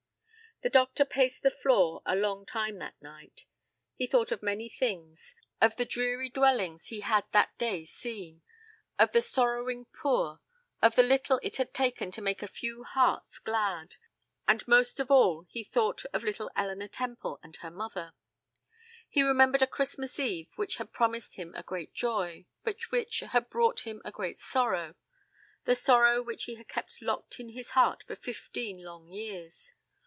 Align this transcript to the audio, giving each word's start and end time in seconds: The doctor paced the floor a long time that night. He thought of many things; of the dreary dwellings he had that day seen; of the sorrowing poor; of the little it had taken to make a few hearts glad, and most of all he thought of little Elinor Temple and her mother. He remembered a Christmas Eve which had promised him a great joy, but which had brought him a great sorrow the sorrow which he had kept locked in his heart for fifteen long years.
The 0.63 0.69
doctor 0.69 1.05
paced 1.05 1.41
the 1.41 1.49
floor 1.49 2.03
a 2.05 2.15
long 2.15 2.45
time 2.45 2.77
that 2.77 2.93
night. 3.01 3.45
He 3.95 4.05
thought 4.05 4.31
of 4.31 4.43
many 4.43 4.69
things; 4.69 5.33
of 5.59 5.75
the 5.75 5.85
dreary 5.85 6.29
dwellings 6.29 6.89
he 6.89 6.99
had 6.99 7.23
that 7.31 7.57
day 7.57 7.83
seen; 7.83 8.43
of 8.99 9.11
the 9.11 9.23
sorrowing 9.23 9.85
poor; 9.85 10.39
of 10.79 10.93
the 10.95 11.01
little 11.01 11.39
it 11.41 11.57
had 11.57 11.73
taken 11.73 12.11
to 12.11 12.21
make 12.21 12.43
a 12.43 12.47
few 12.47 12.83
hearts 12.83 13.39
glad, 13.39 13.95
and 14.47 14.67
most 14.67 14.99
of 14.99 15.09
all 15.09 15.47
he 15.49 15.63
thought 15.63 16.05
of 16.13 16.23
little 16.23 16.51
Elinor 16.55 16.89
Temple 16.89 17.39
and 17.41 17.55
her 17.55 17.71
mother. 17.71 18.13
He 19.09 19.23
remembered 19.23 19.63
a 19.63 19.65
Christmas 19.65 20.19
Eve 20.19 20.51
which 20.57 20.75
had 20.75 20.93
promised 20.93 21.37
him 21.37 21.55
a 21.55 21.63
great 21.63 21.91
joy, 21.95 22.45
but 22.63 22.79
which 22.91 23.21
had 23.21 23.49
brought 23.49 23.79
him 23.79 23.99
a 24.05 24.11
great 24.11 24.37
sorrow 24.37 24.93
the 25.65 25.73
sorrow 25.73 26.21
which 26.21 26.43
he 26.43 26.53
had 26.53 26.67
kept 26.67 27.01
locked 27.01 27.39
in 27.39 27.49
his 27.49 27.71
heart 27.71 28.03
for 28.03 28.15
fifteen 28.15 28.83
long 28.83 29.09
years. 29.09 29.73